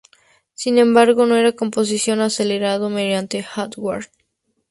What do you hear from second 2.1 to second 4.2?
acelerado mediante hardware.